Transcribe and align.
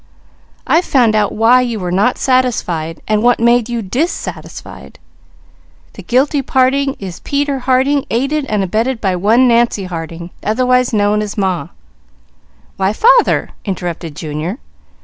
I've 0.65 0.83
found 0.83 1.13
out 1.15 1.31
why 1.31 1.61
you 1.61 1.79
were 1.79 1.91
not 1.91 2.17
satisfied, 2.17 3.03
and 3.07 3.21
who 3.21 3.35
made 3.37 3.69
you 3.69 3.83
dissatisfied. 3.83 4.97
The 5.93 6.01
guilty 6.01 6.41
party 6.41 6.95
is 6.97 7.19
Peter 7.19 7.59
Harding, 7.59 8.05
aided 8.09 8.45
and 8.47 8.63
abetted 8.63 8.99
by 8.99 9.15
one 9.15 9.47
Nancy 9.47 9.83
Harding, 9.83 10.31
otherwise 10.41 10.91
known 10.91 11.21
as 11.21 11.37
Ma" 11.37 11.67
"Why 12.77 12.93
father!" 12.93 13.51
interrupted 13.63 14.15
Junior. 14.15 14.57